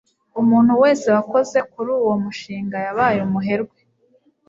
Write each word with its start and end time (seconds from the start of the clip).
umuntu 0.41 0.71
wese 0.83 1.05
wakoze 1.15 1.57
kuri 1.71 1.89
uwo 1.99 2.13
mushinga 2.23 2.75
yabaye 2.85 3.19
umuherwe 3.27 3.79